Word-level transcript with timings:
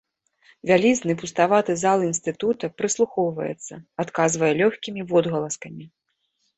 Вялізны 0.69 1.13
пуставаты 1.23 1.71
зал 1.83 2.07
інстытута 2.09 2.71
прыслухоўваецца, 2.81 3.73
адказвае 4.07 4.53
лёгкімі 4.65 5.01
водгаласкамі. 5.17 5.85